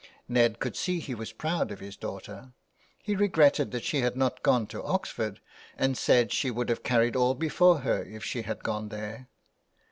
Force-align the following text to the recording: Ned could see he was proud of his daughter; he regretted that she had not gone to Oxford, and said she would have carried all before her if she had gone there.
Ned 0.27 0.57
could 0.57 0.75
see 0.75 0.99
he 0.99 1.13
was 1.13 1.31
proud 1.31 1.69
of 1.69 1.79
his 1.79 1.95
daughter; 1.95 2.53
he 3.03 3.15
regretted 3.15 3.69
that 3.69 3.83
she 3.83 3.99
had 4.01 4.17
not 4.17 4.41
gone 4.41 4.65
to 4.65 4.81
Oxford, 4.81 5.39
and 5.77 5.95
said 5.95 6.33
she 6.33 6.49
would 6.49 6.69
have 6.69 6.81
carried 6.81 7.15
all 7.15 7.35
before 7.35 7.81
her 7.81 8.03
if 8.03 8.23
she 8.25 8.41
had 8.41 8.63
gone 8.63 8.89
there. 8.89 9.29